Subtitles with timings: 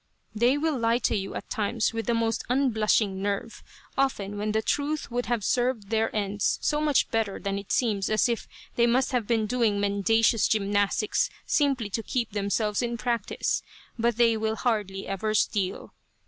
[0.33, 3.61] They will lie to you at times with the most unblushing nerve,
[3.95, 8.09] often when the truth would have served their ends so much better that it seems
[8.09, 13.61] as if they must have been doing mendacious gymnastics simply to keep themselves in practice;
[13.99, 15.93] but they will hardly ever steal.